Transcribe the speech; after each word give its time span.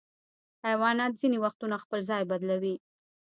حیوانات 0.65 1.13
ځینې 1.21 1.37
وختونه 1.45 1.75
خپل 1.83 1.99
ځای 2.09 2.23
بدلوي. 2.31 2.75